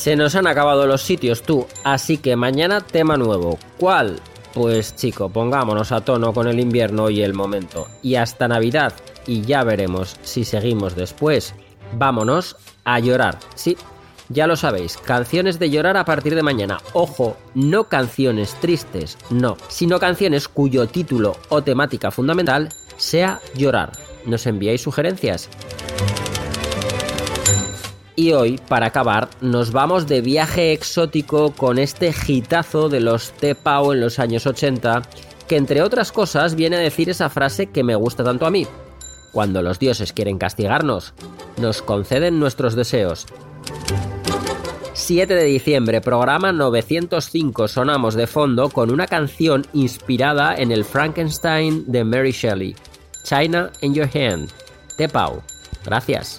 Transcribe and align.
Se 0.00 0.16
nos 0.16 0.34
han 0.34 0.46
acabado 0.46 0.86
los 0.86 1.02
sitios 1.02 1.42
tú, 1.42 1.66
así 1.84 2.16
que 2.16 2.34
mañana 2.34 2.80
tema 2.80 3.18
nuevo. 3.18 3.58
¿Cuál? 3.76 4.18
Pues 4.54 4.96
chico, 4.96 5.28
pongámonos 5.28 5.92
a 5.92 6.00
tono 6.00 6.32
con 6.32 6.48
el 6.48 6.58
invierno 6.58 7.10
y 7.10 7.20
el 7.20 7.34
momento. 7.34 7.86
Y 8.02 8.14
hasta 8.14 8.48
Navidad, 8.48 8.94
y 9.26 9.42
ya 9.42 9.62
veremos 9.62 10.16
si 10.22 10.46
seguimos 10.46 10.96
después. 10.96 11.54
Vámonos 11.98 12.56
a 12.84 12.98
llorar. 12.98 13.40
Sí, 13.54 13.76
ya 14.30 14.46
lo 14.46 14.56
sabéis, 14.56 14.96
canciones 14.96 15.58
de 15.58 15.68
llorar 15.68 15.98
a 15.98 16.06
partir 16.06 16.34
de 16.34 16.42
mañana. 16.42 16.80
Ojo, 16.94 17.36
no 17.54 17.84
canciones 17.84 18.54
tristes, 18.54 19.18
no, 19.28 19.58
sino 19.68 20.00
canciones 20.00 20.48
cuyo 20.48 20.86
título 20.88 21.36
o 21.50 21.60
temática 21.60 22.10
fundamental 22.10 22.70
sea 22.96 23.38
llorar. 23.54 23.92
¿Nos 24.24 24.46
enviáis 24.46 24.80
sugerencias? 24.80 25.50
Y 28.20 28.34
hoy, 28.34 28.60
para 28.68 28.88
acabar, 28.88 29.30
nos 29.40 29.72
vamos 29.72 30.06
de 30.06 30.20
viaje 30.20 30.74
exótico 30.74 31.52
con 31.52 31.78
este 31.78 32.12
gitazo 32.12 32.90
de 32.90 33.00
los 33.00 33.32
T-Pau 33.32 33.92
en 33.92 34.02
los 34.02 34.18
años 34.18 34.46
80, 34.46 35.00
que 35.48 35.56
entre 35.56 35.80
otras 35.80 36.12
cosas 36.12 36.54
viene 36.54 36.76
a 36.76 36.80
decir 36.80 37.08
esa 37.08 37.30
frase 37.30 37.68
que 37.68 37.82
me 37.82 37.94
gusta 37.94 38.22
tanto 38.22 38.44
a 38.44 38.50
mí. 38.50 38.66
Cuando 39.32 39.62
los 39.62 39.78
dioses 39.78 40.12
quieren 40.12 40.36
castigarnos, 40.36 41.14
nos 41.56 41.80
conceden 41.80 42.38
nuestros 42.38 42.74
deseos. 42.74 43.24
7 44.92 45.34
de 45.34 45.44
diciembre, 45.44 46.02
programa 46.02 46.52
905, 46.52 47.68
sonamos 47.68 48.16
de 48.16 48.26
fondo 48.26 48.68
con 48.68 48.90
una 48.90 49.06
canción 49.06 49.66
inspirada 49.72 50.56
en 50.56 50.72
el 50.72 50.84
Frankenstein 50.84 51.90
de 51.90 52.04
Mary 52.04 52.32
Shelley. 52.32 52.76
China 53.24 53.70
in 53.80 53.94
Your 53.94 54.10
Hand. 54.14 54.50
Te 54.98 55.08
Pau. 55.08 55.40
Gracias. 55.86 56.38